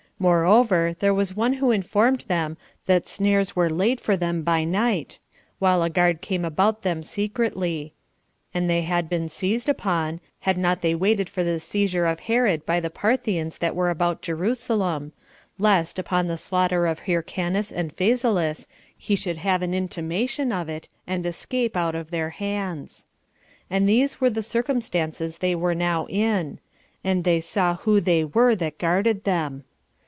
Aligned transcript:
Moreover, 0.21 0.95
there 0.99 1.15
was 1.15 1.33
one 1.35 1.53
who 1.53 1.71
informed 1.71 2.25
them 2.27 2.55
that 2.85 3.07
snares 3.07 3.55
were 3.55 3.71
laid 3.71 3.99
for 3.99 4.15
them 4.15 4.43
by 4.43 4.63
night, 4.63 5.19
while 5.57 5.81
a 5.81 5.89
guard 5.89 6.21
came 6.21 6.45
about 6.45 6.83
them 6.83 7.01
secretly; 7.01 7.95
and 8.53 8.69
they 8.69 8.81
had 8.81 9.09
then 9.09 9.21
been 9.21 9.29
seized 9.29 9.67
upon, 9.67 10.19
had 10.41 10.59
not 10.59 10.81
they 10.81 10.93
waited 10.93 11.27
for 11.27 11.43
the 11.43 11.59
seizure 11.59 12.05
of 12.05 12.19
Herod 12.19 12.67
by 12.67 12.79
the 12.79 12.91
Parthians 12.91 13.57
that 13.57 13.75
were 13.75 13.89
about 13.89 14.21
Jerusalem, 14.21 15.11
lest, 15.57 15.97
upon 15.97 16.27
the 16.27 16.37
slaughter 16.37 16.85
of 16.85 16.99
Hyrcanus 17.07 17.71
and 17.71 17.91
Phasaelus, 17.91 18.67
he 18.95 19.15
should 19.15 19.37
have 19.39 19.63
an 19.63 19.73
intimation 19.73 20.51
of 20.51 20.69
it, 20.69 20.87
and 21.07 21.25
escape 21.25 21.75
out 21.75 21.95
of 21.95 22.11
their 22.11 22.29
hands. 22.29 23.07
And 23.71 23.89
these 23.89 24.21
were 24.21 24.29
the 24.29 24.43
circumstances 24.43 25.39
they 25.39 25.55
were 25.55 25.73
now 25.73 26.05
in; 26.09 26.59
and 27.03 27.23
they 27.23 27.41
saw 27.41 27.77
who 27.77 27.99
they 27.99 28.23
were 28.23 28.53
that 28.57 28.77
guarded 28.77 29.23
them. 29.23 29.63